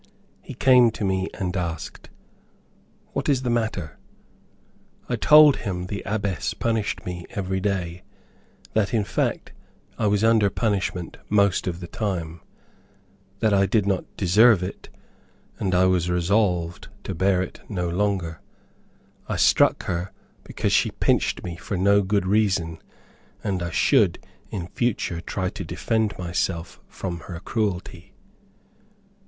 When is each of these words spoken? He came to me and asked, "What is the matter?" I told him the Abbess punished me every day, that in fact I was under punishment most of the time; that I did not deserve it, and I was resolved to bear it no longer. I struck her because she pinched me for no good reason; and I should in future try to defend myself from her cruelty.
He 0.41 0.55
came 0.55 0.89
to 0.93 1.05
me 1.05 1.27
and 1.35 1.55
asked, 1.55 2.09
"What 3.13 3.29
is 3.29 3.43
the 3.43 3.51
matter?" 3.51 3.99
I 5.07 5.15
told 5.15 5.57
him 5.57 5.85
the 5.85 6.01
Abbess 6.07 6.55
punished 6.55 7.05
me 7.05 7.27
every 7.29 7.59
day, 7.59 8.01
that 8.73 8.95
in 8.95 9.03
fact 9.03 9.53
I 9.99 10.07
was 10.07 10.23
under 10.23 10.49
punishment 10.49 11.17
most 11.29 11.67
of 11.67 11.81
the 11.81 11.87
time; 11.87 12.41
that 13.41 13.53
I 13.53 13.67
did 13.67 13.85
not 13.85 14.05
deserve 14.17 14.63
it, 14.63 14.89
and 15.59 15.75
I 15.75 15.85
was 15.85 16.09
resolved 16.09 16.87
to 17.03 17.13
bear 17.13 17.43
it 17.43 17.61
no 17.69 17.87
longer. 17.87 18.41
I 19.29 19.35
struck 19.35 19.83
her 19.83 20.11
because 20.43 20.71
she 20.73 20.89
pinched 20.89 21.43
me 21.43 21.57
for 21.57 21.77
no 21.77 22.01
good 22.01 22.25
reason; 22.25 22.79
and 23.43 23.61
I 23.61 23.69
should 23.69 24.17
in 24.49 24.65
future 24.69 25.21
try 25.21 25.49
to 25.49 25.63
defend 25.63 26.17
myself 26.17 26.81
from 26.87 27.19
her 27.29 27.39
cruelty. 27.39 28.13